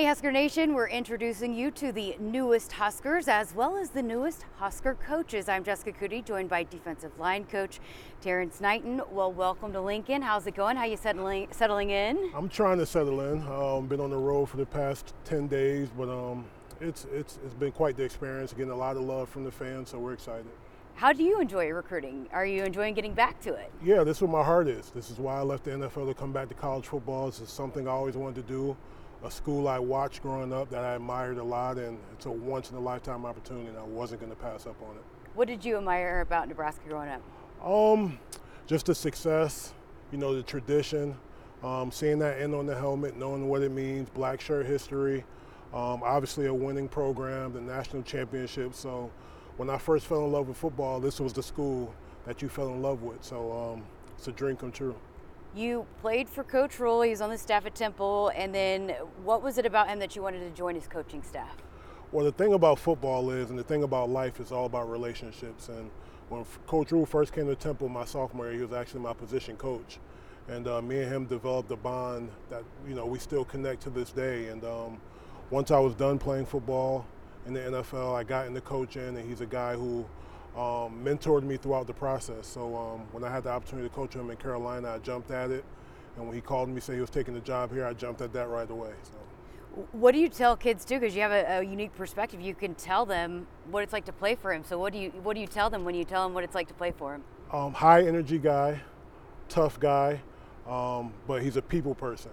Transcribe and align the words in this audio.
Hey 0.00 0.06
Husker 0.06 0.32
Nation, 0.32 0.72
we're 0.72 0.88
introducing 0.88 1.52
you 1.52 1.70
to 1.72 1.92
the 1.92 2.16
newest 2.18 2.72
Huskers 2.72 3.28
as 3.28 3.54
well 3.54 3.76
as 3.76 3.90
the 3.90 4.02
newest 4.02 4.46
Husker 4.56 4.94
coaches. 4.94 5.46
I'm 5.46 5.62
Jessica 5.62 5.92
Coody, 5.92 6.24
joined 6.24 6.48
by 6.48 6.62
defensive 6.62 7.12
line 7.18 7.44
coach 7.44 7.80
Terrence 8.22 8.62
Knighton. 8.62 9.02
Well, 9.10 9.30
welcome 9.30 9.74
to 9.74 9.80
Lincoln. 9.82 10.22
How's 10.22 10.46
it 10.46 10.54
going? 10.54 10.78
How 10.78 10.86
you 10.86 10.96
settling 10.96 11.48
settling 11.50 11.90
in? 11.90 12.30
I'm 12.34 12.48
trying 12.48 12.78
to 12.78 12.86
settle 12.86 13.20
in. 13.20 13.46
Um, 13.46 13.88
been 13.88 14.00
on 14.00 14.08
the 14.08 14.16
road 14.16 14.46
for 14.48 14.56
the 14.56 14.64
past 14.64 15.12
10 15.26 15.48
days, 15.48 15.90
but 15.94 16.08
um, 16.08 16.46
it's, 16.80 17.06
it's, 17.12 17.38
it's 17.44 17.52
been 17.52 17.72
quite 17.72 17.98
the 17.98 18.02
experience, 18.02 18.54
getting 18.54 18.72
a 18.72 18.74
lot 18.74 18.96
of 18.96 19.02
love 19.02 19.28
from 19.28 19.44
the 19.44 19.52
fans, 19.52 19.90
so 19.90 19.98
we're 19.98 20.14
excited. 20.14 20.46
How 20.94 21.12
do 21.12 21.22
you 21.22 21.42
enjoy 21.42 21.68
recruiting? 21.68 22.26
Are 22.32 22.46
you 22.46 22.64
enjoying 22.64 22.94
getting 22.94 23.12
back 23.12 23.38
to 23.42 23.52
it? 23.52 23.70
Yeah, 23.84 24.02
this 24.02 24.16
is 24.16 24.22
where 24.22 24.30
my 24.30 24.44
heart 24.44 24.66
is. 24.66 24.88
This 24.94 25.10
is 25.10 25.18
why 25.18 25.36
I 25.36 25.42
left 25.42 25.64
the 25.64 25.72
NFL 25.72 26.08
to 26.08 26.14
come 26.14 26.32
back 26.32 26.48
to 26.48 26.54
college 26.54 26.86
football. 26.86 27.26
This 27.26 27.40
is 27.40 27.50
something 27.50 27.86
I 27.86 27.90
always 27.90 28.16
wanted 28.16 28.46
to 28.46 28.50
do 28.50 28.74
a 29.22 29.30
school 29.30 29.68
I 29.68 29.78
watched 29.78 30.22
growing 30.22 30.52
up 30.52 30.70
that 30.70 30.82
I 30.82 30.94
admired 30.94 31.38
a 31.38 31.44
lot, 31.44 31.76
and 31.76 31.98
it's 32.14 32.26
a 32.26 32.30
once 32.30 32.70
in 32.70 32.76
a 32.76 32.80
lifetime 32.80 33.26
opportunity, 33.26 33.68
and 33.68 33.78
I 33.78 33.82
wasn't 33.82 34.20
going 34.20 34.32
to 34.32 34.38
pass 34.38 34.66
up 34.66 34.76
on 34.82 34.96
it. 34.96 35.02
What 35.34 35.46
did 35.48 35.64
you 35.64 35.76
admire 35.76 36.20
about 36.20 36.48
Nebraska 36.48 36.82
growing 36.88 37.08
up? 37.08 37.22
Um, 37.64 38.18
just 38.66 38.86
the 38.86 38.94
success, 38.94 39.74
you 40.10 40.18
know, 40.18 40.34
the 40.34 40.42
tradition, 40.42 41.16
um, 41.62 41.90
seeing 41.92 42.18
that 42.20 42.40
end 42.40 42.54
on 42.54 42.66
the 42.66 42.74
helmet, 42.74 43.16
knowing 43.16 43.48
what 43.48 43.62
it 43.62 43.70
means, 43.70 44.08
black 44.08 44.40
shirt 44.40 44.66
history, 44.66 45.24
um, 45.74 46.02
obviously 46.02 46.46
a 46.46 46.54
winning 46.54 46.88
program, 46.88 47.52
the 47.52 47.60
national 47.60 48.02
championship. 48.02 48.74
So 48.74 49.10
when 49.56 49.68
I 49.68 49.76
first 49.76 50.06
fell 50.06 50.24
in 50.24 50.32
love 50.32 50.48
with 50.48 50.56
football, 50.56 50.98
this 50.98 51.20
was 51.20 51.32
the 51.32 51.42
school 51.42 51.94
that 52.26 52.42
you 52.42 52.48
fell 52.48 52.68
in 52.68 52.82
love 52.82 53.02
with. 53.02 53.22
So 53.22 53.52
um, 53.52 53.82
it's 54.16 54.26
a 54.28 54.32
dream 54.32 54.56
come 54.56 54.72
true. 54.72 54.96
You 55.54 55.86
played 56.00 56.28
for 56.28 56.44
Coach 56.44 56.78
Rhule. 56.78 57.02
He 57.02 57.10
was 57.10 57.20
on 57.20 57.30
the 57.30 57.38
staff 57.38 57.66
at 57.66 57.74
Temple. 57.74 58.30
And 58.36 58.54
then 58.54 58.90
what 59.24 59.42
was 59.42 59.58
it 59.58 59.66
about 59.66 59.88
him 59.88 59.98
that 59.98 60.14
you 60.14 60.22
wanted 60.22 60.40
to 60.40 60.50
join 60.50 60.74
his 60.74 60.86
coaching 60.86 61.22
staff? 61.22 61.56
Well, 62.12 62.24
the 62.24 62.32
thing 62.32 62.52
about 62.52 62.78
football 62.78 63.30
is, 63.30 63.50
and 63.50 63.58
the 63.58 63.64
thing 63.64 63.82
about 63.82 64.10
life 64.10 64.40
is 64.40 64.52
all 64.52 64.66
about 64.66 64.90
relationships. 64.90 65.68
And 65.68 65.90
when 66.28 66.44
Coach 66.66 66.92
Rhule 66.92 67.06
first 67.06 67.32
came 67.32 67.46
to 67.46 67.56
Temple 67.56 67.88
my 67.88 68.04
sophomore 68.04 68.46
year, 68.46 68.54
he 68.54 68.62
was 68.62 68.72
actually 68.72 69.00
my 69.00 69.12
position 69.12 69.56
coach. 69.56 69.98
And 70.48 70.66
uh, 70.66 70.82
me 70.82 71.02
and 71.02 71.12
him 71.12 71.26
developed 71.26 71.70
a 71.70 71.76
bond 71.76 72.30
that, 72.48 72.64
you 72.88 72.94
know, 72.94 73.06
we 73.06 73.18
still 73.18 73.44
connect 73.44 73.82
to 73.82 73.90
this 73.90 74.10
day. 74.10 74.48
And 74.48 74.64
um, 74.64 75.00
once 75.50 75.70
I 75.70 75.78
was 75.78 75.94
done 75.94 76.18
playing 76.18 76.46
football 76.46 77.06
in 77.46 77.54
the 77.54 77.60
NFL, 77.60 78.14
I 78.14 78.24
got 78.24 78.46
into 78.46 78.60
coaching, 78.60 79.16
and 79.16 79.28
he's 79.28 79.40
a 79.40 79.46
guy 79.46 79.74
who 79.74 80.04
um, 80.56 81.02
mentored 81.04 81.42
me 81.42 81.56
throughout 81.56 81.86
the 81.86 81.92
process. 81.92 82.46
So 82.46 82.76
um, 82.76 83.00
when 83.12 83.24
I 83.24 83.30
had 83.30 83.44
the 83.44 83.50
opportunity 83.50 83.88
to 83.88 83.94
coach 83.94 84.14
him 84.14 84.30
in 84.30 84.36
Carolina, 84.36 84.90
I 84.94 84.98
jumped 84.98 85.30
at 85.30 85.50
it. 85.50 85.64
And 86.16 86.26
when 86.26 86.34
he 86.34 86.40
called 86.40 86.68
me, 86.68 86.80
say 86.80 86.94
he 86.94 87.00
was 87.00 87.10
taking 87.10 87.34
the 87.34 87.40
job 87.40 87.72
here, 87.72 87.86
I 87.86 87.92
jumped 87.92 88.20
at 88.20 88.32
that 88.32 88.48
right 88.48 88.68
away. 88.68 88.92
So. 89.04 89.12
What 89.92 90.12
do 90.12 90.18
you 90.18 90.28
tell 90.28 90.56
kids 90.56 90.84
too? 90.84 90.98
Because 90.98 91.14
you 91.14 91.22
have 91.22 91.30
a, 91.30 91.58
a, 91.58 91.62
unique 91.62 91.94
perspective. 91.94 92.40
You 92.40 92.54
can 92.54 92.74
tell 92.74 93.06
them 93.06 93.46
what 93.70 93.84
it's 93.84 93.92
like 93.92 94.04
to 94.06 94.12
play 94.12 94.34
for 94.34 94.52
him. 94.52 94.64
So 94.64 94.78
what 94.78 94.92
do 94.92 94.98
you 94.98 95.10
what 95.22 95.34
do 95.34 95.40
you 95.40 95.46
tell 95.46 95.70
them 95.70 95.84
when 95.84 95.94
you 95.94 96.04
tell 96.04 96.24
them 96.24 96.34
what 96.34 96.42
it's 96.42 96.56
like 96.56 96.66
to 96.68 96.74
play 96.74 96.90
for 96.90 97.14
him? 97.14 97.22
Um, 97.52 97.72
high 97.72 98.04
energy 98.04 98.38
guy, 98.38 98.80
tough 99.48 99.78
guy, 99.78 100.20
um, 100.68 101.12
but 101.28 101.42
he's 101.42 101.56
a 101.56 101.62
people 101.62 101.94
person. 101.94 102.32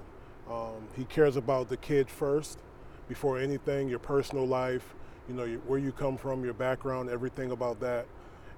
Um, 0.50 0.88
he 0.96 1.04
cares 1.06 1.36
about 1.36 1.70
the 1.70 1.78
kid 1.78 2.10
first, 2.10 2.60
before 3.08 3.40
anything. 3.40 3.88
Your 3.88 4.00
personal 4.00 4.46
life, 4.46 4.96
you 5.28 5.36
know, 5.36 5.46
where 5.68 5.80
you 5.80 5.92
come 5.92 6.18
from, 6.18 6.44
your 6.44 6.54
background, 6.54 7.10
everything 7.10 7.52
about 7.52 7.80
that. 7.82 8.06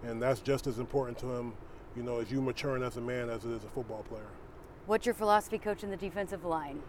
And 0.03 0.21
that's 0.21 0.39
just 0.39 0.67
as 0.67 0.79
important 0.79 1.17
to 1.19 1.27
him, 1.27 1.53
you 1.95 2.03
know, 2.03 2.19
as 2.19 2.31
you 2.31 2.41
maturing 2.41 2.83
as 2.83 2.97
a 2.97 3.01
man 3.01 3.29
as 3.29 3.43
it 3.45 3.51
is 3.51 3.63
a 3.63 3.69
football 3.69 4.03
player. 4.03 4.27
What's 4.85 5.05
your 5.05 5.15
philosophy 5.15 5.57
coaching 5.57 5.89
the 5.89 5.97
defensive 5.97 6.45
line? 6.45 6.81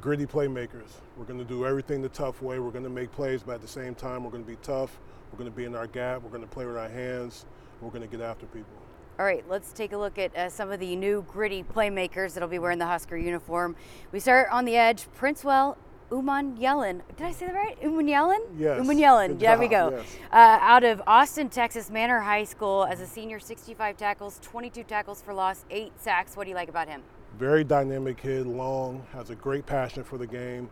Gritty 0.00 0.26
playmakers. 0.26 0.90
We're 1.16 1.24
going 1.24 1.38
to 1.38 1.44
do 1.44 1.66
everything 1.66 2.00
the 2.00 2.08
tough 2.08 2.40
way. 2.40 2.58
We're 2.58 2.70
going 2.70 2.84
to 2.84 2.90
make 2.90 3.12
plays, 3.12 3.42
but 3.42 3.56
at 3.56 3.62
the 3.62 3.68
same 3.68 3.94
time, 3.94 4.24
we're 4.24 4.30
going 4.30 4.44
to 4.44 4.50
be 4.50 4.56
tough. 4.62 4.98
We're 5.30 5.38
going 5.38 5.50
to 5.50 5.56
be 5.56 5.64
in 5.64 5.74
our 5.74 5.86
gap. 5.86 6.22
We're 6.22 6.30
going 6.30 6.42
to 6.42 6.48
play 6.48 6.64
with 6.64 6.76
our 6.76 6.88
hands. 6.88 7.44
We're 7.80 7.90
going 7.90 8.02
to 8.02 8.08
get 8.08 8.20
after 8.20 8.46
people. 8.46 8.72
All 9.18 9.26
right, 9.26 9.44
let's 9.48 9.72
take 9.72 9.92
a 9.92 9.98
look 9.98 10.18
at 10.18 10.34
uh, 10.34 10.48
some 10.48 10.70
of 10.72 10.80
the 10.80 10.96
new 10.96 11.24
gritty 11.28 11.62
playmakers 11.62 12.32
that'll 12.32 12.48
be 12.48 12.58
wearing 12.58 12.78
the 12.78 12.86
Husker 12.86 13.16
uniform. 13.16 13.76
We 14.10 14.20
start 14.20 14.48
on 14.50 14.64
the 14.64 14.76
edge. 14.76 15.06
Princewell 15.18 15.76
Umanmielen. 16.12 17.00
Did 17.16 17.26
I 17.26 17.32
say 17.32 17.46
that 17.46 17.54
right? 17.54 17.80
Umanmielen? 17.80 18.40
Yes. 18.58 18.80
Umanmielen. 18.80 19.38
There 19.38 19.58
we 19.58 19.66
go. 19.66 19.92
Yes. 19.92 20.16
Uh, 20.30 20.58
out 20.60 20.84
of 20.84 21.00
Austin, 21.06 21.48
Texas, 21.48 21.88
Manor 21.90 22.20
High 22.20 22.44
School 22.44 22.84
as 22.84 23.00
a 23.00 23.06
senior, 23.06 23.40
65 23.40 23.96
tackles, 23.96 24.38
22 24.42 24.84
tackles 24.84 25.22
for 25.22 25.32
loss, 25.32 25.64
eight 25.70 25.92
sacks. 25.98 26.36
What 26.36 26.44
do 26.44 26.50
you 26.50 26.54
like 26.54 26.68
about 26.68 26.86
him? 26.86 27.02
Very 27.38 27.64
dynamic 27.64 28.18
kid, 28.18 28.46
long, 28.46 29.06
has 29.14 29.30
a 29.30 29.34
great 29.34 29.64
passion 29.64 30.04
for 30.04 30.18
the 30.18 30.26
game. 30.26 30.68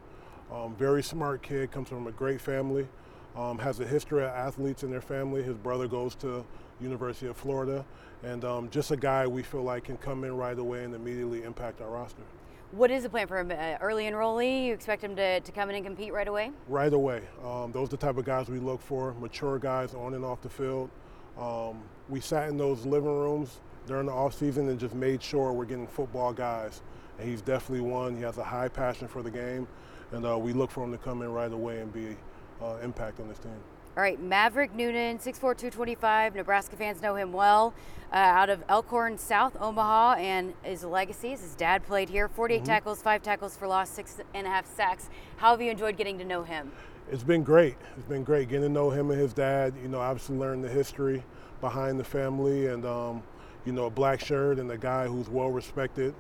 Um, 0.53 0.75
very 0.77 1.03
smart 1.03 1.43
kid, 1.43 1.71
comes 1.71 1.89
from 1.89 2.07
a 2.07 2.13
great 2.13 2.41
family. 2.41 2.87
Um, 3.35 3.59
has 3.61 3.81
a 3.81 3.87
history 3.87 4.23
of 4.25 4.31
athletes 4.31 4.83
in 4.83 4.91
their 4.91 5.01
family. 5.01 5.43
His 5.43 5.57
brother 5.57 5.89
goes 5.89 6.15
to 6.17 6.45
University 6.81 7.29
of 7.29 7.37
Florida, 7.37 7.87
and 8.23 8.45
um, 8.45 8.69
just 8.69 8.91
a 8.91 8.97
guy 8.97 9.27
we 9.27 9.43
feel 9.43 9.63
like 9.63 9.85
can 9.85 9.97
come 9.97 10.25
in 10.25 10.37
right 10.37 10.59
away 10.59 10.85
and 10.85 10.95
immediately 10.95 11.45
impact 11.45 11.81
our 11.81 11.89
roster. 11.89 12.25
What 12.73 12.93
is 12.93 13.03
the 13.03 13.11
plan 13.11 13.27
for 13.27 13.39
him? 13.39 13.51
Uh, 13.51 13.79
early 13.81 14.05
enrollee? 14.05 14.67
You 14.67 14.73
expect 14.73 15.03
him 15.03 15.17
to, 15.17 15.41
to 15.41 15.53
come 15.53 15.71
in 15.71 15.77
and 15.77 15.85
compete 15.85 16.13
right 16.13 16.29
away? 16.29 16.53
Right 16.69 16.93
away. 16.93 17.23
Um, 17.45 17.73
those 17.73 17.89
are 17.89 17.91
the 17.91 17.97
type 17.97 18.17
of 18.17 18.25
guys 18.25 18.49
we 18.49 18.61
look 18.61 18.81
for, 18.81 19.13
mature 19.15 19.59
guys 19.59 19.93
on 19.93 20.15
and 20.15 20.25
off 20.25 20.41
the 20.41 20.49
field. 20.49 20.89
Um, 21.37 21.83
we 22.09 22.21
sat 22.21 22.49
in 22.49 22.57
those 22.57 22.87
living 22.87 23.11
rooms 23.11 23.61
during 23.87 24.07
the 24.07 24.13
offseason 24.13 24.69
and 24.69 24.79
just 24.79 24.95
made 24.95 25.21
sure 25.21 25.53
we're 25.53 25.65
getting 25.65 25.89
football 25.89 26.33
guys. 26.33 26.83
And 27.19 27.29
he's 27.29 27.43
definitely 27.43 27.89
one. 27.89 28.15
He 28.17 28.23
has 28.23 28.39
a 28.39 28.45
high 28.45 28.69
passion 28.69 29.09
for 29.09 29.23
the 29.23 29.33
game. 29.33 29.67
And 30.13 30.25
uh, 30.25 30.39
we 30.39 30.53
look 30.53 30.71
for 30.71 30.85
him 30.85 30.93
to 30.93 30.99
come 30.99 31.23
in 31.23 31.33
right 31.33 31.53
away 31.53 31.81
and 31.81 31.93
be 31.93 32.17
uh, 32.63 32.77
impact 32.85 33.19
on 33.19 33.29
this 33.29 33.39
team. 33.39 33.51
All 33.97 34.05
right, 34.05 34.23
Maverick 34.23 34.73
Noonan, 34.73 35.19
6'4", 35.19 35.41
225. 35.41 36.37
Nebraska 36.37 36.77
fans 36.77 37.03
know 37.03 37.17
him 37.17 37.33
well. 37.33 37.75
Uh, 38.13 38.17
out 38.17 38.49
of 38.49 38.63
Elkhorn, 38.69 39.19
South 39.19 39.57
Omaha, 39.61 40.15
and 40.15 40.55
his 40.63 40.85
legacy 40.85 41.33
is 41.33 41.41
his 41.41 41.57
dad 41.57 41.85
played 41.85 42.09
here. 42.09 42.29
48 42.29 42.57
mm-hmm. 42.57 42.67
tackles, 42.67 43.03
five 43.03 43.21
tackles 43.23 43.57
for 43.57 43.67
loss, 43.67 43.91
six 43.91 44.19
and 44.33 44.47
a 44.47 44.51
half 44.51 44.65
sacks. 44.77 45.09
How 45.39 45.51
have 45.51 45.61
you 45.61 45.73
enjoyed 45.73 45.97
getting 45.97 46.19
to 46.19 46.25
know 46.25 46.45
him? 46.45 46.71
It's 47.11 47.25
been 47.25 47.43
great. 47.43 47.77
It's 47.97 48.07
been 48.07 48.23
great 48.23 48.49
getting 48.49 48.63
to 48.63 48.69
know 48.69 48.91
him 48.91 49.11
and 49.11 49.21
his 49.21 49.33
dad. 49.33 49.75
You 49.83 49.89
know, 49.89 49.99
obviously 49.99 50.37
learn 50.37 50.63
the 50.63 50.69
history 50.69 51.25
behind 51.61 51.99
the 51.99 52.05
family, 52.05 52.69
and 52.69 52.87
um, 52.87 53.23
you 53.65 53.73
know, 53.73 53.87
a 53.87 53.91
black 53.91 54.21
shirt 54.21 54.61
and 54.61 54.71
a 54.71 54.79
guy 54.79 55.09
who's 55.09 55.29
well 55.29 55.51
respected 55.51 56.15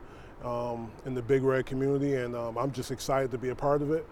um, 0.44 0.90
in 1.06 1.14
the 1.14 1.22
Big 1.22 1.44
Red 1.44 1.66
community. 1.66 2.16
And 2.16 2.34
um, 2.34 2.58
I'm 2.58 2.72
just 2.72 2.90
excited 2.90 3.30
to 3.30 3.38
be 3.38 3.50
a 3.50 3.54
part 3.54 3.80
of 3.80 3.92
it. 3.92 4.04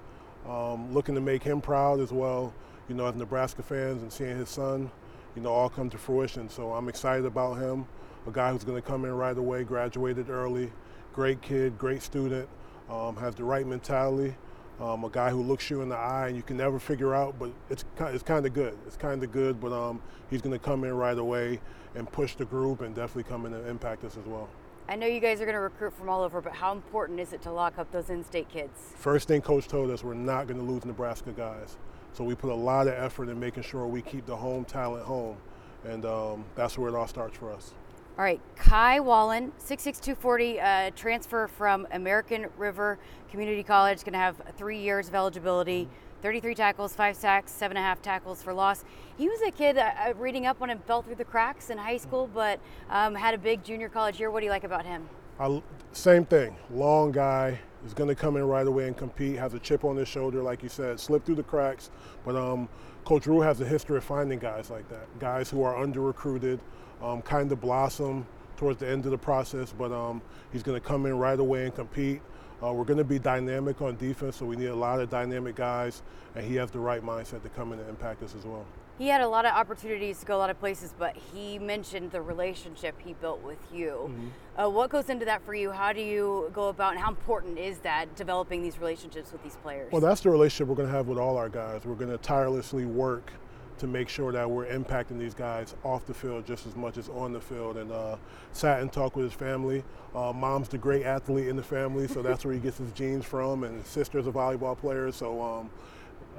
Um, 0.48 0.94
looking 0.94 1.16
to 1.16 1.20
make 1.20 1.42
him 1.42 1.60
proud 1.60 1.98
as 1.98 2.12
well 2.12 2.54
you 2.88 2.94
know, 2.94 3.06
as 3.06 3.14
Nebraska 3.14 3.62
fans 3.62 4.02
and 4.02 4.12
seeing 4.12 4.36
his 4.36 4.48
son, 4.48 4.90
you 5.36 5.42
know, 5.42 5.50
all 5.50 5.68
come 5.68 5.90
to 5.90 5.98
fruition. 5.98 6.48
So 6.48 6.72
I'm 6.72 6.88
excited 6.88 7.26
about 7.26 7.58
him, 7.58 7.86
a 8.26 8.30
guy 8.30 8.50
who's 8.50 8.64
going 8.64 8.80
to 8.80 8.86
come 8.86 9.04
in 9.04 9.12
right 9.12 9.36
away, 9.36 9.62
graduated 9.62 10.30
early, 10.30 10.72
great 11.12 11.42
kid, 11.42 11.78
great 11.78 12.02
student, 12.02 12.48
um, 12.88 13.16
has 13.16 13.34
the 13.34 13.44
right 13.44 13.66
mentality, 13.66 14.34
um, 14.80 15.04
a 15.04 15.10
guy 15.10 15.30
who 15.30 15.42
looks 15.42 15.68
you 15.68 15.82
in 15.82 15.88
the 15.88 15.96
eye 15.96 16.28
and 16.28 16.36
you 16.36 16.42
can 16.42 16.56
never 16.56 16.78
figure 16.78 17.14
out, 17.14 17.38
but 17.38 17.50
it's, 17.68 17.84
it's 17.98 18.22
kind 18.22 18.46
of 18.46 18.54
good. 18.54 18.76
It's 18.86 18.96
kind 18.96 19.22
of 19.22 19.30
good, 19.32 19.60
but 19.60 19.72
um, 19.72 20.00
he's 20.30 20.40
going 20.40 20.58
to 20.58 20.64
come 20.64 20.84
in 20.84 20.94
right 20.94 21.18
away 21.18 21.60
and 21.94 22.10
push 22.10 22.36
the 22.36 22.44
group 22.44 22.80
and 22.80 22.94
definitely 22.94 23.24
come 23.24 23.44
in 23.44 23.52
and 23.52 23.66
impact 23.68 24.04
us 24.04 24.16
as 24.16 24.24
well. 24.24 24.48
I 24.88 24.96
know 24.96 25.06
you 25.06 25.20
guys 25.20 25.42
are 25.42 25.44
going 25.44 25.54
to 25.54 25.60
recruit 25.60 25.92
from 25.92 26.08
all 26.08 26.22
over, 26.22 26.40
but 26.40 26.54
how 26.54 26.72
important 26.72 27.20
is 27.20 27.34
it 27.34 27.42
to 27.42 27.52
lock 27.52 27.78
up 27.78 27.92
those 27.92 28.08
in-state 28.08 28.48
kids? 28.48 28.94
First 28.96 29.28
thing 29.28 29.42
Coach 29.42 29.68
told 29.68 29.90
us, 29.90 30.02
we're 30.02 30.14
not 30.14 30.46
going 30.46 30.58
to 30.58 30.64
lose 30.64 30.86
Nebraska 30.86 31.32
guys. 31.32 31.76
So 32.18 32.24
we 32.24 32.34
put 32.34 32.50
a 32.50 32.54
lot 32.54 32.88
of 32.88 32.94
effort 32.94 33.28
in 33.28 33.38
making 33.38 33.62
sure 33.62 33.86
we 33.86 34.02
keep 34.02 34.26
the 34.26 34.34
home 34.34 34.64
talent 34.64 35.04
home, 35.04 35.36
and 35.84 36.04
um, 36.04 36.44
that's 36.56 36.76
where 36.76 36.88
it 36.88 36.96
all 36.96 37.06
starts 37.06 37.38
for 37.38 37.52
us. 37.52 37.74
All 38.18 38.24
right, 38.24 38.40
Kai 38.56 38.98
Wallin, 38.98 39.52
66240, 39.58 40.60
uh, 40.60 40.90
transfer 40.96 41.46
from 41.46 41.86
American 41.92 42.46
River 42.56 42.98
Community 43.30 43.62
College, 43.62 44.00
going 44.00 44.14
to 44.14 44.18
have 44.18 44.42
three 44.56 44.80
years 44.80 45.06
of 45.06 45.14
eligibility. 45.14 45.84
Mm-hmm. 45.84 46.22
33 46.22 46.56
tackles, 46.56 46.92
five 46.96 47.14
sacks, 47.14 47.52
seven 47.52 47.76
and 47.76 47.84
a 47.84 47.86
half 47.86 48.02
tackles 48.02 48.42
for 48.42 48.52
loss. 48.52 48.82
He 49.16 49.28
was 49.28 49.40
a 49.42 49.52
kid 49.52 49.78
uh, 49.78 49.88
uh 50.08 50.14
reading 50.18 50.46
up 50.46 50.60
on 50.60 50.70
him, 50.70 50.80
fell 50.88 51.02
through 51.02 51.14
the 51.14 51.24
cracks 51.24 51.70
in 51.70 51.78
high 51.78 51.98
school, 51.98 52.28
but 52.34 52.58
um, 52.90 53.14
had 53.14 53.34
a 53.34 53.38
big 53.38 53.62
junior 53.62 53.88
college 53.88 54.18
year. 54.18 54.28
What 54.28 54.40
do 54.40 54.46
you 54.46 54.50
like 54.50 54.64
about 54.64 54.84
him? 54.84 55.08
I, 55.40 55.62
same 55.92 56.24
thing, 56.24 56.56
long 56.70 57.12
guy, 57.12 57.60
is 57.86 57.94
going 57.94 58.08
to 58.08 58.14
come 58.14 58.36
in 58.36 58.44
right 58.44 58.66
away 58.66 58.86
and 58.88 58.96
compete, 58.96 59.36
has 59.36 59.54
a 59.54 59.58
chip 59.58 59.84
on 59.84 59.96
his 59.96 60.08
shoulder, 60.08 60.42
like 60.42 60.62
you 60.62 60.68
said, 60.68 60.98
slip 60.98 61.24
through 61.24 61.36
the 61.36 61.44
cracks. 61.44 61.90
But 62.24 62.34
um, 62.34 62.68
Coach 63.04 63.26
Rhule 63.26 63.42
has 63.42 63.60
a 63.60 63.64
history 63.64 63.96
of 63.96 64.04
finding 64.04 64.38
guys 64.38 64.68
like 64.68 64.88
that, 64.88 65.06
guys 65.18 65.48
who 65.48 65.62
are 65.62 65.76
under 65.76 66.00
recruited, 66.00 66.60
um, 67.00 67.22
kind 67.22 67.52
of 67.52 67.60
blossom 67.60 68.26
towards 68.56 68.80
the 68.80 68.88
end 68.88 69.04
of 69.04 69.12
the 69.12 69.18
process, 69.18 69.72
but 69.72 69.92
um, 69.92 70.20
he's 70.52 70.64
going 70.64 70.78
to 70.78 70.86
come 70.86 71.06
in 71.06 71.16
right 71.16 71.38
away 71.38 71.64
and 71.64 71.74
compete. 71.74 72.20
Uh, 72.60 72.72
we're 72.72 72.84
going 72.84 72.98
to 72.98 73.04
be 73.04 73.20
dynamic 73.20 73.80
on 73.80 73.96
defense, 73.96 74.36
so 74.36 74.44
we 74.44 74.56
need 74.56 74.66
a 74.66 74.74
lot 74.74 75.00
of 75.00 75.08
dynamic 75.08 75.54
guys, 75.54 76.02
and 76.34 76.44
he 76.44 76.56
has 76.56 76.72
the 76.72 76.78
right 76.78 77.02
mindset 77.02 77.40
to 77.44 77.48
come 77.50 77.72
in 77.72 77.78
and 77.78 77.88
impact 77.88 78.22
us 78.24 78.34
as 78.36 78.44
well. 78.44 78.66
He 78.98 79.08
had 79.08 79.20
a 79.20 79.28
lot 79.28 79.46
of 79.46 79.52
opportunities 79.52 80.18
to 80.20 80.26
go 80.26 80.36
a 80.36 80.38
lot 80.38 80.50
of 80.50 80.58
places, 80.58 80.92
but 80.98 81.16
he 81.16 81.58
mentioned 81.58 82.10
the 82.10 82.20
relationship 82.20 82.96
he 82.98 83.14
built 83.14 83.42
with 83.42 83.58
you. 83.72 84.10
Mm-hmm. 84.10 84.60
Uh, 84.60 84.68
what 84.68 84.90
goes 84.90 85.08
into 85.08 85.24
that 85.24 85.40
for 85.46 85.54
you? 85.54 85.70
How 85.70 85.92
do 85.92 86.00
you 86.00 86.50
go 86.52 86.68
about, 86.68 86.92
and 86.92 87.00
how 87.00 87.08
important 87.08 87.58
is 87.58 87.78
that 87.78 88.16
developing 88.16 88.60
these 88.60 88.78
relationships 88.78 89.30
with 89.30 89.42
these 89.44 89.56
players? 89.56 89.92
Well, 89.92 90.00
that's 90.00 90.20
the 90.22 90.30
relationship 90.30 90.66
we're 90.66 90.74
going 90.74 90.88
to 90.88 90.94
have 90.94 91.06
with 91.06 91.18
all 91.18 91.36
our 91.36 91.48
guys. 91.48 91.84
We're 91.84 91.94
going 91.94 92.10
to 92.10 92.18
tirelessly 92.18 92.86
work 92.86 93.32
to 93.78 93.86
make 93.86 94.08
sure 94.08 94.32
that 94.32 94.50
we're 94.50 94.66
impacting 94.66 95.20
these 95.20 95.34
guys 95.34 95.76
off 95.84 96.04
the 96.04 96.14
field 96.14 96.44
just 96.44 96.66
as 96.66 96.74
much 96.74 96.98
as 96.98 97.08
on 97.08 97.32
the 97.32 97.40
field. 97.40 97.76
And 97.76 97.92
uh, 97.92 98.16
sat 98.50 98.80
and 98.80 98.92
talked 98.92 99.14
with 99.14 99.26
his 99.26 99.34
family. 99.34 99.84
Uh, 100.12 100.32
mom's 100.32 100.68
the 100.68 100.78
great 100.78 101.04
athlete 101.04 101.46
in 101.46 101.54
the 101.54 101.62
family, 101.62 102.08
so 102.08 102.20
that's 102.20 102.44
where 102.44 102.52
he 102.52 102.58
gets 102.58 102.78
his 102.78 102.90
genes 102.90 103.24
from. 103.24 103.62
And 103.62 103.76
his 103.76 103.86
sister's 103.86 104.26
a 104.26 104.32
volleyball 104.32 104.76
player, 104.76 105.12
so 105.12 105.40
um, 105.40 105.70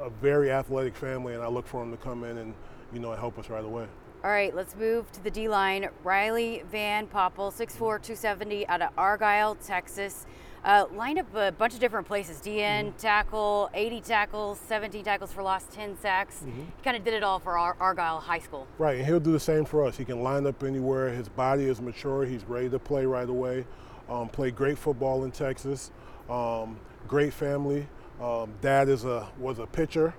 a 0.01 0.09
very 0.09 0.51
athletic 0.51 0.95
family. 0.95 1.33
And 1.33 1.43
I 1.43 1.47
look 1.47 1.67
for 1.67 1.83
him 1.83 1.91
to 1.91 1.97
come 1.97 2.23
in 2.23 2.37
and 2.37 2.53
you 2.93 2.99
know 2.99 3.11
help 3.13 3.37
us 3.39 3.49
right 3.49 3.63
away. 3.63 3.87
All 4.21 4.31
right, 4.31 4.53
let's 4.53 4.75
move 4.75 5.09
to 5.13 5.23
the 5.23 5.31
D 5.31 5.47
line. 5.47 5.87
Riley 6.03 6.63
Van 6.69 7.07
Poppel, 7.07 7.53
6'4", 7.53 7.77
270, 7.77 8.67
out 8.67 8.81
of 8.81 8.89
Argyle, 8.97 9.55
Texas. 9.55 10.25
Uh, 10.63 10.85
lined 10.93 11.17
up 11.17 11.33
a 11.35 11.53
bunch 11.53 11.73
of 11.73 11.79
different 11.79 12.05
places. 12.05 12.41
DN, 12.41 12.87
mm-hmm. 12.87 12.97
tackle, 12.97 13.69
80 13.73 14.01
tackles, 14.01 14.59
17 14.67 15.05
tackles 15.05 15.31
for 15.31 15.41
loss, 15.41 15.63
10 15.71 15.97
sacks. 15.99 16.39
Mm-hmm. 16.39 16.59
He 16.59 16.83
kind 16.83 16.97
of 16.97 17.05
did 17.05 17.13
it 17.13 17.23
all 17.23 17.39
for 17.39 17.57
Ar- 17.57 17.77
Argyle 17.79 18.19
High 18.19 18.39
School. 18.39 18.67
Right, 18.77 18.97
and 18.97 19.05
he'll 19.05 19.21
do 19.21 19.31
the 19.31 19.39
same 19.39 19.63
for 19.63 19.85
us. 19.85 19.95
He 19.95 20.03
can 20.03 20.21
line 20.21 20.45
up 20.45 20.63
anywhere. 20.63 21.09
His 21.09 21.29
body 21.29 21.63
is 21.63 21.79
mature. 21.79 22.25
He's 22.25 22.43
ready 22.43 22.69
to 22.69 22.79
play 22.79 23.05
right 23.05 23.29
away. 23.29 23.65
Um, 24.09 24.27
played 24.27 24.55
great 24.55 24.77
football 24.77 25.23
in 25.23 25.31
Texas. 25.31 25.91
Um, 26.29 26.77
great 27.07 27.31
family. 27.31 27.87
Um, 28.21 28.53
dad 28.61 28.89
is 28.89 29.05
a 29.05 29.29
was 29.37 29.59
a 29.59 29.65
pitcher. 29.65 30.13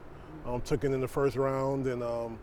Um, 0.47 0.61
took 0.63 0.85
it 0.85 0.93
in 0.93 1.01
the 1.01 1.09
first 1.09 1.37
round, 1.37 1.87
and 1.87 2.03
um, 2.03 2.39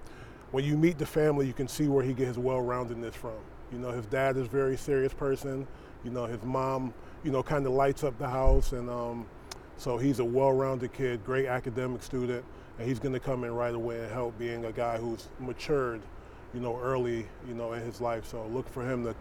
when 0.51 0.63
you 0.63 0.77
meet 0.77 0.99
the 0.99 1.05
family, 1.05 1.47
you 1.47 1.53
can 1.53 1.67
see 1.67 1.87
where 1.87 2.03
he 2.03 2.13
gets 2.13 2.27
his 2.27 2.37
well-roundedness 2.37 3.13
from. 3.13 3.39
You 3.71 3.79
know, 3.79 3.91
his 3.91 4.05
dad 4.05 4.37
is 4.37 4.45
a 4.45 4.49
very 4.49 4.77
serious 4.77 5.13
person. 5.13 5.65
You 6.03 6.11
know, 6.11 6.25
his 6.25 6.43
mom 6.43 6.93
you 7.23 7.31
know, 7.31 7.43
kind 7.43 7.65
of 7.65 7.73
lights 7.73 8.03
up 8.03 8.17
the 8.17 8.29
house. 8.29 8.71
And 8.71 8.89
um, 8.89 9.25
so 9.77 9.97
he's 9.97 10.19
a 10.19 10.25
well-rounded 10.25 10.93
kid, 10.93 11.23
great 11.25 11.45
academic 11.45 12.03
student, 12.03 12.43
and 12.77 12.87
he's 12.87 12.99
going 12.99 13.13
to 13.13 13.19
come 13.19 13.43
in 13.43 13.53
right 13.53 13.75
away 13.75 13.99
and 13.99 14.11
help 14.11 14.37
being 14.37 14.65
a 14.65 14.71
guy 14.71 14.97
who's 14.97 15.27
matured, 15.39 16.01
you 16.53 16.59
know, 16.59 16.79
early, 16.79 17.27
you 17.47 17.53
know, 17.53 17.73
in 17.73 17.81
his 17.83 18.01
life. 18.01 18.25
So 18.25 18.45
look 18.47 18.69
for 18.69 18.89
him 18.89 19.03
to, 19.03 19.15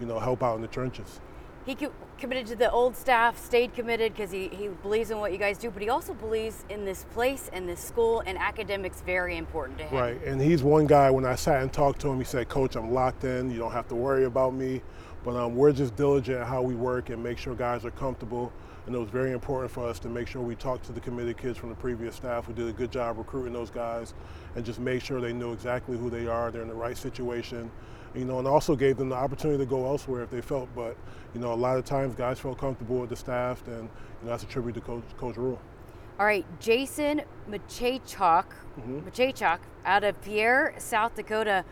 you 0.00 0.06
know, 0.06 0.18
help 0.18 0.42
out 0.42 0.56
in 0.56 0.62
the 0.62 0.68
trenches. 0.68 1.20
He 1.64 1.76
committed 2.18 2.46
to 2.48 2.56
the 2.56 2.70
old 2.70 2.96
staff, 2.96 3.38
stayed 3.38 3.72
committed 3.74 4.12
because 4.12 4.32
he, 4.32 4.48
he 4.48 4.68
believes 4.68 5.10
in 5.10 5.18
what 5.18 5.30
you 5.30 5.38
guys 5.38 5.58
do, 5.58 5.70
but 5.70 5.80
he 5.80 5.88
also 5.88 6.12
believes 6.14 6.64
in 6.68 6.84
this 6.84 7.04
place 7.12 7.48
and 7.52 7.68
this 7.68 7.80
school, 7.80 8.20
and 8.26 8.36
academics 8.36 9.00
very 9.02 9.36
important 9.36 9.78
to 9.78 9.84
him. 9.84 9.94
Right, 9.96 10.24
and 10.24 10.40
he's 10.40 10.64
one 10.64 10.86
guy. 10.88 11.08
When 11.10 11.24
I 11.24 11.36
sat 11.36 11.62
and 11.62 11.72
talked 11.72 12.00
to 12.00 12.08
him, 12.08 12.18
he 12.18 12.24
said, 12.24 12.48
"Coach, 12.48 12.74
I'm 12.74 12.92
locked 12.92 13.22
in. 13.22 13.50
You 13.50 13.58
don't 13.58 13.72
have 13.72 13.86
to 13.88 13.94
worry 13.94 14.24
about 14.24 14.54
me." 14.54 14.82
But 15.24 15.36
um, 15.36 15.54
we're 15.54 15.72
just 15.72 15.94
diligent 15.94 16.44
how 16.44 16.62
we 16.62 16.74
work 16.74 17.10
and 17.10 17.22
make 17.22 17.38
sure 17.38 17.54
guys 17.54 17.84
are 17.84 17.92
comfortable. 17.92 18.52
And 18.86 18.94
it 18.94 18.98
was 18.98 19.10
very 19.10 19.32
important 19.32 19.70
for 19.70 19.88
us 19.88 19.98
to 20.00 20.08
make 20.08 20.26
sure 20.26 20.42
we 20.42 20.56
talked 20.56 20.84
to 20.86 20.92
the 20.92 21.00
committed 21.00 21.36
kids 21.36 21.56
from 21.56 21.68
the 21.68 21.74
previous 21.74 22.16
staff 22.16 22.46
who 22.46 22.52
did 22.52 22.68
a 22.68 22.72
good 22.72 22.90
job 22.90 23.18
recruiting 23.18 23.52
those 23.52 23.70
guys 23.70 24.14
and 24.56 24.64
just 24.64 24.80
make 24.80 25.02
sure 25.02 25.20
they 25.20 25.32
knew 25.32 25.52
exactly 25.52 25.96
who 25.96 26.10
they 26.10 26.26
are, 26.26 26.50
they're 26.50 26.62
in 26.62 26.68
the 26.68 26.74
right 26.74 26.96
situation. 26.96 27.70
You 28.14 28.26
know, 28.26 28.38
and 28.38 28.46
also 28.46 28.76
gave 28.76 28.98
them 28.98 29.08
the 29.08 29.14
opportunity 29.14 29.64
to 29.64 29.70
go 29.70 29.86
elsewhere 29.86 30.22
if 30.22 30.30
they 30.30 30.42
felt. 30.42 30.68
But, 30.74 30.96
you 31.32 31.40
know, 31.40 31.52
a 31.52 31.54
lot 31.54 31.78
of 31.78 31.84
times 31.84 32.14
guys 32.14 32.38
felt 32.38 32.58
comfortable 32.58 32.98
with 32.98 33.08
the 33.08 33.16
staff, 33.16 33.66
and 33.66 33.84
you 33.84 34.24
know, 34.24 34.30
that's 34.30 34.42
a 34.42 34.46
tribute 34.46 34.74
to 34.74 34.82
Coach, 34.82 35.04
Coach 35.16 35.36
Rhule. 35.36 35.58
All 36.20 36.26
right, 36.26 36.44
Jason 36.60 37.22
Maciejczak, 37.50 38.44
mm-hmm. 38.78 39.86
out 39.86 40.04
of 40.04 40.20
Pierre, 40.20 40.74
South 40.76 41.14
Dakota. 41.14 41.64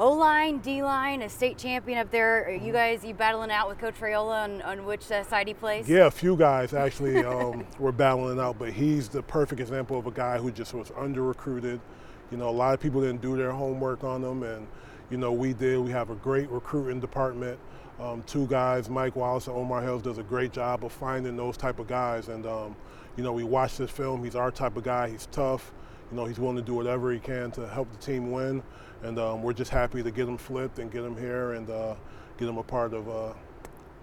O 0.00 0.12
line, 0.12 0.60
D 0.60 0.82
line, 0.82 1.20
a 1.20 1.28
state 1.28 1.58
champion 1.58 1.98
up 1.98 2.10
there. 2.10 2.46
Are 2.46 2.50
you 2.52 2.72
guys, 2.72 3.04
you 3.04 3.12
battling 3.12 3.50
out 3.50 3.68
with 3.68 3.78
Coach 3.78 4.00
Raiola 4.00 4.44
on, 4.44 4.62
on 4.62 4.86
which 4.86 5.12
uh, 5.12 5.22
side 5.24 5.46
he 5.46 5.52
plays? 5.52 5.90
Yeah, 5.90 6.06
a 6.06 6.10
few 6.10 6.38
guys 6.38 6.72
actually 6.72 7.22
um, 7.22 7.66
were 7.78 7.92
battling 7.92 8.40
out, 8.40 8.58
but 8.58 8.72
he's 8.72 9.10
the 9.10 9.22
perfect 9.22 9.60
example 9.60 9.98
of 9.98 10.06
a 10.06 10.10
guy 10.10 10.38
who 10.38 10.50
just 10.50 10.72
was 10.72 10.90
under 10.96 11.22
recruited. 11.22 11.82
You 12.30 12.38
know, 12.38 12.48
a 12.48 12.50
lot 12.50 12.72
of 12.72 12.80
people 12.80 13.02
didn't 13.02 13.20
do 13.20 13.36
their 13.36 13.50
homework 13.52 14.02
on 14.02 14.24
him, 14.24 14.42
and 14.42 14.66
you 15.10 15.18
know 15.18 15.32
we 15.32 15.52
did. 15.52 15.78
We 15.78 15.90
have 15.90 16.08
a 16.08 16.14
great 16.14 16.48
recruiting 16.48 16.98
department. 16.98 17.58
Um, 18.00 18.22
two 18.22 18.46
guys, 18.46 18.88
Mike 18.88 19.16
Wallace 19.16 19.48
and 19.48 19.56
Omar 19.56 19.82
Hills, 19.82 20.00
does 20.00 20.16
a 20.16 20.22
great 20.22 20.54
job 20.54 20.82
of 20.82 20.92
finding 20.92 21.36
those 21.36 21.58
type 21.58 21.78
of 21.78 21.88
guys. 21.88 22.28
And 22.28 22.46
um, 22.46 22.74
you 23.18 23.22
know, 23.22 23.34
we 23.34 23.44
watched 23.44 23.76
this 23.76 23.90
film. 23.90 24.24
He's 24.24 24.34
our 24.34 24.50
type 24.50 24.78
of 24.78 24.82
guy. 24.82 25.10
He's 25.10 25.26
tough. 25.26 25.74
You 26.10 26.16
know, 26.16 26.24
he's 26.24 26.38
willing 26.38 26.56
to 26.56 26.62
do 26.62 26.74
whatever 26.74 27.12
he 27.12 27.18
can 27.18 27.50
to 27.52 27.68
help 27.68 27.90
the 27.92 27.98
team 27.98 28.30
win 28.32 28.62
and 29.02 29.18
um, 29.18 29.42
we're 29.42 29.52
just 29.52 29.70
happy 29.70 30.02
to 30.02 30.10
get 30.10 30.28
him 30.28 30.36
flipped 30.36 30.78
and 30.78 30.90
get 30.90 31.04
him 31.04 31.16
here 31.16 31.52
and 31.52 31.68
uh, 31.70 31.94
get 32.38 32.48
him 32.48 32.58
a 32.58 32.62
part 32.62 32.92
of 32.92 33.08
uh, 33.08 33.32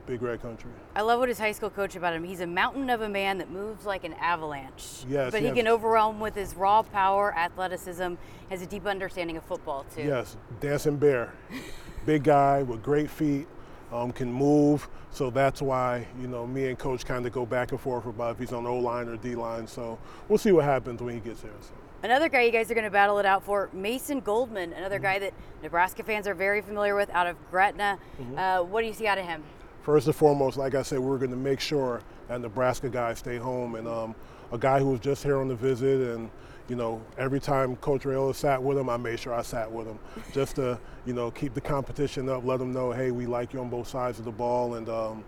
Big 0.06 0.22
Red 0.22 0.42
Country. 0.42 0.72
I 0.96 1.02
love 1.02 1.20
what 1.20 1.30
his 1.30 1.38
high 1.38 1.52
school 1.52 1.70
coach 1.70 1.96
about 1.96 2.14
him. 2.14 2.24
He's 2.24 2.40
a 2.40 2.48
mountain 2.48 2.90
of 2.90 3.02
a 3.02 3.10
man 3.10 3.38
that 3.38 3.52
moves 3.52 3.86
like 3.86 4.04
an 4.04 4.14
avalanche. 4.14 5.06
Yes, 5.08 5.32
but 5.32 5.42
he 5.42 5.52
can 5.52 5.68
overwhelm 5.68 6.20
with 6.20 6.36
his 6.36 6.56
raw 6.56 6.82
power, 6.82 7.36
athleticism, 7.36 8.16
has 8.50 8.62
a 8.62 8.66
deep 8.66 8.86
understanding 8.86 9.38
of 9.38 9.44
football 9.44 9.86
too. 9.94 10.04
Yes, 10.04 10.38
dancing 10.60 10.98
bear, 10.98 11.34
big 12.06 12.24
guy 12.24 12.64
with 12.64 12.82
great 12.84 13.10
feet. 13.10 13.48
Um, 13.90 14.12
can 14.12 14.30
move, 14.30 14.90
so 15.12 15.30
that's 15.30 15.62
why 15.62 16.06
you 16.20 16.28
know 16.28 16.46
me 16.46 16.68
and 16.68 16.78
coach 16.78 17.06
kind 17.06 17.26
of 17.26 17.32
go 17.32 17.46
back 17.46 17.72
and 17.72 17.80
forth 17.80 18.06
about 18.06 18.32
if 18.32 18.40
he's 18.40 18.52
on 18.52 18.68
O 18.68 18.76
line 18.80 19.08
or 19.08 19.16
D 19.16 19.34
line. 19.34 19.66
So 19.66 19.98
we'll 20.28 20.38
see 20.38 20.52
what 20.52 20.66
happens 20.66 21.02
when 21.02 21.14
he 21.14 21.22
gets 21.22 21.42
here. 21.42 21.52
So. 21.62 21.72
Another 22.04 22.30
guy 22.30 22.44
you 22.44 22.52
guys 22.52 22.70
are 22.70 22.76
going 22.76 22.84
to 22.84 22.92
battle 22.92 23.18
it 23.18 23.26
out 23.26 23.44
for, 23.44 23.70
Mason 23.74 24.20
Goldman, 24.20 24.72
another 24.74 24.98
mm-hmm. 24.98 25.04
guy 25.04 25.20
that 25.20 25.34
Nebraska 25.64 26.04
fans 26.04 26.28
are 26.28 26.36
very 26.36 26.62
familiar 26.62 26.96
with 26.96 27.10
out 27.10 27.26
of 27.26 27.36
Gretna. 27.50 27.98
Mm-hmm. 28.22 28.38
Uh, 28.38 28.64
what 28.64 28.82
do 28.82 28.88
you 28.88 28.94
see 28.94 29.08
out 29.08 29.18
of 29.18 29.26
him? 29.26 29.44
First 29.82 30.06
and 30.06 30.16
foremost, 30.16 30.58
like 30.58 30.76
I 30.76 30.84
said, 30.84 31.00
we're 31.00 31.18
going 31.18 31.32
to 31.32 31.38
make 31.38 31.60
sure 31.60 32.02
that 32.28 32.42
Nebraska 32.42 32.90
guys 32.90 33.20
stay 33.20 33.38
home. 33.38 33.76
And 33.76 33.88
um, 33.88 34.16
a 34.52 34.58
guy 34.58 34.80
who 34.80 34.90
was 34.92 35.00
just 35.00 35.24
here 35.24 35.38
on 35.38 35.48
the 35.48 35.56
visit, 35.56 36.16
and 36.16 36.30
you 36.68 36.76
know, 36.76 37.02
every 37.18 37.40
time 37.40 37.76
Coach 37.78 38.04
Raiola 38.04 38.36
sat 38.36 38.62
with 38.62 38.78
him, 38.78 38.90
I 38.90 38.98
made 38.98 39.20
sure 39.20 39.34
I 39.34 39.42
sat 39.42 39.72
with 39.72 39.88
him, 39.88 39.98
just 40.34 40.58
to 40.58 40.78
you 41.06 41.14
know 41.14 41.32
keep 41.32 41.54
the 41.54 41.62
competition 41.62 42.30
up, 42.30 42.44
let 42.46 42.60
him 42.60 42.74
know, 42.74 42.92
hey, 42.92 43.12
we 43.12 43.26
like 43.26 43.54
you 43.54 43.62
on 43.62 43.70
both 43.70 43.88
sides 43.88 44.20
of 44.20 44.26
the 44.26 44.32
ball, 44.32 44.76
and 44.76 44.90
um, 44.90 45.24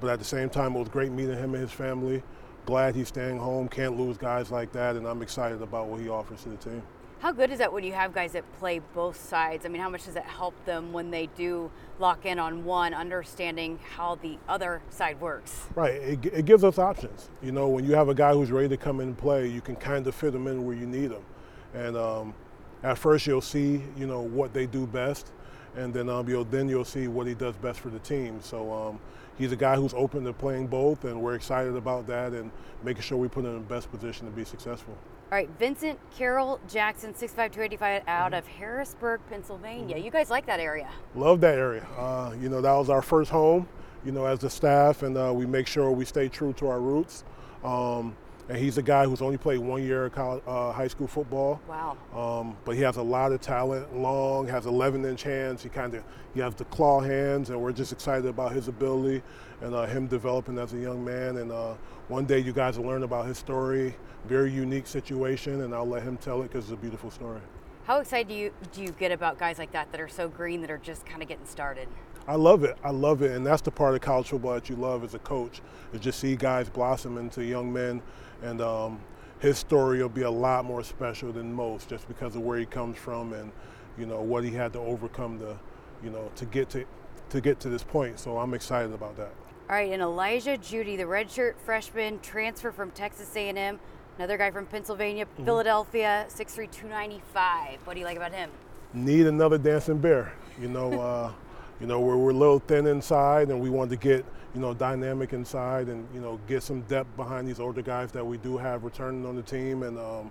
but 0.00 0.08
at 0.08 0.20
the 0.20 0.24
same 0.24 0.48
time, 0.48 0.76
it 0.76 0.78
was 0.78 0.88
great 0.88 1.10
meeting 1.10 1.36
him 1.36 1.54
and 1.54 1.62
his 1.62 1.72
family 1.72 2.22
glad 2.66 2.94
he's 2.94 3.08
staying 3.08 3.38
home. 3.38 3.68
Can't 3.68 3.96
lose 3.96 4.18
guys 4.18 4.50
like 4.50 4.72
that, 4.72 4.96
and 4.96 5.06
I'm 5.06 5.22
excited 5.22 5.62
about 5.62 5.86
what 5.86 6.00
he 6.00 6.08
offers 6.08 6.42
to 6.42 6.50
the 6.50 6.56
team. 6.56 6.82
How 7.20 7.32
good 7.32 7.50
is 7.50 7.58
that 7.60 7.72
when 7.72 7.82
you 7.82 7.94
have 7.94 8.12
guys 8.12 8.32
that 8.32 8.44
play 8.58 8.80
both 8.92 9.18
sides? 9.18 9.64
I 9.64 9.70
mean, 9.70 9.80
how 9.80 9.88
much 9.88 10.04
does 10.04 10.16
it 10.16 10.24
help 10.24 10.54
them 10.66 10.92
when 10.92 11.10
they 11.10 11.26
do 11.28 11.70
lock 11.98 12.26
in 12.26 12.38
on 12.38 12.64
one, 12.64 12.92
understanding 12.92 13.78
how 13.96 14.16
the 14.16 14.36
other 14.46 14.82
side 14.90 15.18
works? 15.18 15.66
Right. 15.74 15.94
It, 15.94 16.26
it 16.26 16.44
gives 16.44 16.62
us 16.62 16.78
options. 16.78 17.30
You 17.42 17.52
know, 17.52 17.68
when 17.68 17.86
you 17.86 17.94
have 17.94 18.10
a 18.10 18.14
guy 18.14 18.34
who's 18.34 18.50
ready 18.50 18.68
to 18.68 18.76
come 18.76 19.00
in 19.00 19.08
and 19.08 19.18
play, 19.18 19.46
you 19.48 19.62
can 19.62 19.76
kind 19.76 20.06
of 20.06 20.14
fit 20.14 20.34
them 20.34 20.46
in 20.46 20.66
where 20.66 20.76
you 20.76 20.86
need 20.86 21.06
them. 21.06 21.24
And 21.72 21.96
um, 21.96 22.34
at 22.82 22.98
first, 22.98 23.26
you'll 23.26 23.40
see, 23.40 23.82
you 23.96 24.06
know, 24.06 24.20
what 24.20 24.52
they 24.52 24.66
do 24.66 24.86
best, 24.86 25.32
and 25.74 25.94
then 25.94 26.10
um, 26.10 26.28
you'll 26.28 26.44
then 26.44 26.68
you'll 26.68 26.84
see 26.84 27.08
what 27.08 27.26
he 27.26 27.34
does 27.34 27.56
best 27.56 27.80
for 27.80 27.88
the 27.88 27.98
team. 28.00 28.40
So 28.42 28.72
um, 28.72 29.00
he's 29.38 29.52
a 29.52 29.56
guy 29.56 29.76
who's 29.76 29.94
open 29.94 30.24
to 30.24 30.32
playing 30.32 30.66
both, 30.66 31.04
and 31.04 31.20
we're 31.20 31.34
excited 31.34 31.76
about 31.76 32.06
that 32.06 32.32
and 32.32 32.50
making 32.82 33.02
sure 33.02 33.18
we 33.18 33.28
put 33.28 33.44
him 33.44 33.50
in 33.50 33.54
the 33.54 33.74
best 33.74 33.90
position 33.90 34.26
to 34.26 34.32
be 34.32 34.44
successful. 34.44 34.96
All 35.30 35.38
right, 35.38 35.50
Vincent 35.58 35.98
Carroll 36.16 36.60
Jackson, 36.68 37.12
6'5", 37.12 37.18
285, 37.18 38.02
out 38.06 38.32
of 38.32 38.46
Harrisburg, 38.46 39.20
Pennsylvania. 39.28 39.96
You 39.96 40.10
guys 40.10 40.30
like 40.30 40.46
that 40.46 40.60
area? 40.60 40.88
Love 41.14 41.40
that 41.40 41.58
area. 41.58 41.86
Uh, 41.98 42.34
you 42.40 42.48
know, 42.48 42.60
that 42.60 42.72
was 42.72 42.88
our 42.88 43.02
first 43.02 43.30
home, 43.30 43.68
you 44.04 44.12
know, 44.12 44.24
as 44.24 44.38
the 44.38 44.50
staff, 44.50 45.02
and 45.02 45.16
uh, 45.16 45.32
we 45.34 45.44
make 45.44 45.66
sure 45.66 45.90
we 45.90 46.04
stay 46.04 46.28
true 46.28 46.52
to 46.54 46.68
our 46.68 46.80
roots. 46.80 47.24
Um, 47.64 48.16
and 48.48 48.56
he's 48.56 48.78
a 48.78 48.82
guy 48.82 49.04
who's 49.04 49.22
only 49.22 49.36
played 49.36 49.58
one 49.58 49.82
year 49.82 50.06
of 50.06 50.12
college, 50.12 50.42
uh, 50.46 50.70
high 50.72 50.86
school 50.86 51.06
football. 51.06 51.60
Wow. 51.68 51.96
Um, 52.14 52.56
but 52.64 52.76
he 52.76 52.82
has 52.82 52.96
a 52.96 53.02
lot 53.02 53.32
of 53.32 53.40
talent, 53.40 53.96
long, 53.96 54.46
has 54.48 54.66
11 54.66 55.04
inch 55.04 55.22
hands. 55.22 55.62
He 55.62 55.68
kind 55.68 55.94
of 55.94 56.04
he 56.34 56.40
has 56.40 56.54
the 56.54 56.64
claw 56.66 57.00
hands, 57.00 57.50
and 57.50 57.60
we're 57.60 57.72
just 57.72 57.92
excited 57.92 58.26
about 58.26 58.52
his 58.52 58.68
ability 58.68 59.22
and 59.62 59.74
uh, 59.74 59.86
him 59.86 60.06
developing 60.06 60.58
as 60.58 60.72
a 60.74 60.78
young 60.78 61.04
man. 61.04 61.38
And 61.38 61.50
uh, 61.50 61.74
one 62.08 62.24
day 62.24 62.38
you 62.38 62.52
guys 62.52 62.78
will 62.78 62.86
learn 62.86 63.02
about 63.02 63.26
his 63.26 63.38
story. 63.38 63.96
Very 64.26 64.52
unique 64.52 64.86
situation, 64.86 65.62
and 65.62 65.74
I'll 65.74 65.88
let 65.88 66.02
him 66.02 66.16
tell 66.16 66.40
it 66.42 66.48
because 66.48 66.64
it's 66.64 66.72
a 66.72 66.76
beautiful 66.76 67.10
story. 67.10 67.40
How 67.84 68.00
excited 68.00 68.28
do 68.28 68.34
you 68.34 68.52
do 68.72 68.82
you 68.82 68.90
get 68.90 69.12
about 69.12 69.38
guys 69.38 69.58
like 69.58 69.72
that 69.72 69.92
that 69.92 70.00
are 70.00 70.08
so 70.08 70.28
green 70.28 70.60
that 70.60 70.70
are 70.70 70.78
just 70.78 71.06
kind 71.06 71.22
of 71.22 71.28
getting 71.28 71.46
started? 71.46 71.88
I 72.28 72.34
love 72.34 72.64
it. 72.64 72.76
I 72.82 72.90
love 72.90 73.22
it, 73.22 73.30
and 73.30 73.46
that's 73.46 73.62
the 73.62 73.70
part 73.70 73.94
of 73.94 74.00
college 74.00 74.28
football 74.30 74.54
that 74.54 74.68
you 74.68 74.74
love 74.74 75.04
as 75.04 75.14
a 75.14 75.20
coach 75.20 75.60
is 75.92 76.00
just 76.00 76.18
see 76.18 76.34
guys 76.34 76.68
blossom 76.68 77.18
into 77.18 77.44
young 77.44 77.72
men, 77.72 78.02
and 78.42 78.60
um, 78.60 79.00
his 79.38 79.58
story 79.58 80.00
will 80.00 80.08
be 80.08 80.22
a 80.22 80.30
lot 80.30 80.64
more 80.64 80.82
special 80.82 81.32
than 81.32 81.52
most 81.52 81.88
just 81.88 82.08
because 82.08 82.36
of 82.36 82.42
where 82.42 82.58
he 82.58 82.66
comes 82.66 82.96
from 82.96 83.32
and 83.32 83.52
you 83.98 84.06
know 84.06 84.20
what 84.20 84.44
he 84.44 84.50
had 84.50 84.72
to 84.74 84.78
overcome 84.78 85.38
to, 85.38 85.56
you 86.02 86.10
know, 86.10 86.30
to 86.36 86.44
get 86.46 86.68
to 86.70 86.84
to 87.30 87.40
get 87.40 87.60
to 87.60 87.68
this 87.68 87.82
point. 87.82 88.18
So 88.18 88.38
I'm 88.38 88.54
excited 88.54 88.92
about 88.92 89.16
that. 89.16 89.32
All 89.68 89.74
right, 89.74 89.90
and 89.90 90.00
Elijah 90.00 90.56
Jeudy, 90.56 90.96
the 90.96 91.04
redshirt 91.04 91.54
freshman, 91.64 92.20
transfer 92.20 92.70
from 92.70 92.92
Texas 92.92 93.34
A&M. 93.34 93.80
Another 94.16 94.38
guy 94.38 94.50
from 94.50 94.64
Pennsylvania, 94.64 95.26
Philadelphia, 95.44 96.24
six 96.28 96.54
three 96.54 96.68
two 96.68 96.88
ninety 96.88 97.20
five. 97.34 97.78
What 97.84 97.94
do 97.94 98.00
you 98.00 98.06
like 98.06 98.16
about 98.16 98.32
him? 98.32 98.50
Need 98.94 99.26
another 99.26 99.58
dancing 99.58 99.98
bear. 99.98 100.32
You 100.60 100.68
know, 100.68 100.92
uh, 101.00 101.32
you 101.80 101.86
know 101.86 102.00
we're, 102.00 102.16
we're 102.16 102.30
a 102.30 102.34
little 102.34 102.58
thin 102.58 102.86
inside, 102.86 103.48
and 103.48 103.60
we 103.60 103.70
want 103.70 103.90
to 103.90 103.96
get 103.96 104.24
you 104.54 104.60
know 104.60 104.74
dynamic 104.74 105.32
inside, 105.32 105.88
and 105.88 106.06
you 106.14 106.20
know 106.20 106.40
get 106.46 106.62
some 106.62 106.80
depth 106.82 107.14
behind 107.16 107.46
these 107.46 107.60
older 107.60 107.82
guys 107.82 108.12
that 108.12 108.24
we 108.24 108.38
do 108.38 108.56
have 108.56 108.84
returning 108.84 109.26
on 109.26 109.36
the 109.36 109.42
team, 109.42 109.82
and 109.82 109.98
um, 109.98 110.30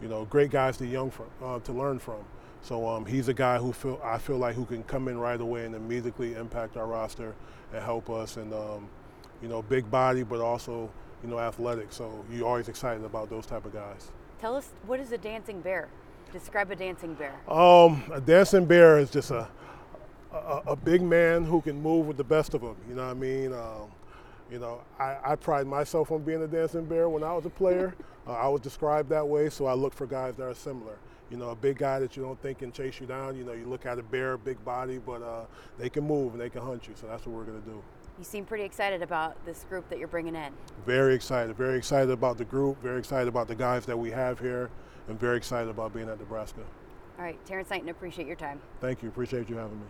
you 0.00 0.08
know 0.08 0.24
great 0.26 0.50
guys 0.50 0.76
to 0.78 0.86
young 0.86 1.10
from, 1.10 1.26
uh, 1.42 1.58
to 1.60 1.72
learn 1.72 1.98
from. 1.98 2.24
So 2.62 2.88
um, 2.88 3.04
he's 3.04 3.28
a 3.28 3.34
guy 3.34 3.58
who 3.58 3.72
feel 3.72 4.00
I 4.02 4.18
feel 4.18 4.38
like 4.38 4.54
who 4.54 4.64
can 4.64 4.82
come 4.84 5.08
in 5.08 5.18
right 5.18 5.40
away 5.40 5.66
and 5.66 5.74
immediately 5.74 6.34
impact 6.34 6.76
our 6.76 6.86
roster 6.86 7.34
and 7.72 7.82
help 7.82 8.08
us, 8.08 8.36
and 8.36 8.52
um, 8.54 8.88
you 9.42 9.48
know 9.48 9.62
big 9.62 9.90
body, 9.90 10.22
but 10.22 10.40
also 10.40 10.90
you 11.22 11.28
know 11.28 11.38
athletic. 11.38 11.92
So 11.92 12.24
you're 12.30 12.46
always 12.46 12.68
excited 12.68 13.04
about 13.04 13.28
those 13.30 13.46
type 13.46 13.66
of 13.66 13.72
guys. 13.72 14.12
Tell 14.40 14.56
us, 14.56 14.68
what 14.86 15.00
is 15.00 15.10
a 15.12 15.18
dancing 15.18 15.60
bear? 15.60 15.88
Describe 16.32 16.70
a 16.70 16.76
dancing 16.76 17.14
bear. 17.14 17.34
Um, 17.48 18.02
a 18.12 18.20
dancing 18.20 18.66
bear 18.66 18.98
is 18.98 19.10
just 19.10 19.30
a, 19.30 19.48
a 20.34 20.62
a 20.72 20.76
big 20.76 21.02
man 21.02 21.44
who 21.44 21.60
can 21.60 21.80
move 21.80 22.06
with 22.06 22.16
the 22.16 22.24
best 22.24 22.54
of 22.54 22.60
them. 22.60 22.76
You 22.88 22.94
know 22.94 23.04
what 23.04 23.10
I 23.10 23.14
mean? 23.14 23.52
Um, 23.52 23.90
you 24.50 24.58
know, 24.58 24.80
I, 24.98 25.16
I 25.24 25.36
pride 25.36 25.66
myself 25.66 26.10
on 26.10 26.22
being 26.22 26.42
a 26.42 26.46
dancing 26.46 26.84
bear. 26.84 27.08
When 27.08 27.24
I 27.24 27.32
was 27.32 27.46
a 27.46 27.50
player, 27.50 27.94
uh, 28.26 28.32
I 28.32 28.48
was 28.48 28.60
described 28.60 29.08
that 29.10 29.26
way. 29.26 29.48
So 29.48 29.66
I 29.66 29.74
look 29.74 29.94
for 29.94 30.06
guys 30.06 30.36
that 30.36 30.44
are 30.44 30.54
similar. 30.54 30.98
You 31.30 31.38
know, 31.38 31.50
a 31.50 31.56
big 31.56 31.78
guy 31.78 31.98
that 32.00 32.16
you 32.16 32.22
don't 32.22 32.40
think 32.42 32.58
can 32.58 32.70
chase 32.70 33.00
you 33.00 33.06
down. 33.06 33.36
You 33.36 33.44
know, 33.44 33.52
you 33.52 33.64
look 33.64 33.86
at 33.86 33.98
a 33.98 34.02
bear, 34.02 34.36
big 34.36 34.62
body, 34.64 34.98
but 34.98 35.22
uh, 35.22 35.46
they 35.78 35.88
can 35.88 36.06
move 36.06 36.32
and 36.32 36.40
they 36.40 36.50
can 36.50 36.60
hunt 36.60 36.86
you. 36.86 36.94
So 37.00 37.06
that's 37.06 37.26
what 37.26 37.34
we're 37.34 37.44
gonna 37.44 37.60
do. 37.60 37.82
You 38.18 38.24
seem 38.24 38.44
pretty 38.44 38.64
excited 38.64 39.02
about 39.02 39.44
this 39.44 39.64
group 39.68 39.88
that 39.88 39.98
you're 39.98 40.06
bringing 40.06 40.36
in. 40.36 40.52
Very 40.86 41.14
excited. 41.14 41.56
Very 41.56 41.78
excited 41.78 42.10
about 42.10 42.38
the 42.38 42.44
group. 42.44 42.80
Very 42.80 42.98
excited 42.98 43.26
about 43.26 43.48
the 43.48 43.56
guys 43.56 43.86
that 43.86 43.98
we 43.98 44.10
have 44.10 44.38
here, 44.38 44.70
and 45.08 45.18
very 45.18 45.36
excited 45.36 45.68
about 45.68 45.94
being 45.94 46.08
at 46.08 46.20
Nebraska. 46.20 46.60
All 47.18 47.24
right, 47.24 47.44
Terrence 47.46 47.70
Knighton, 47.70 47.88
appreciate 47.88 48.26
your 48.26 48.36
time. 48.36 48.60
Thank 48.80 49.02
you. 49.02 49.08
Appreciate 49.08 49.48
you 49.48 49.56
having 49.56 49.80
me. 49.80 49.86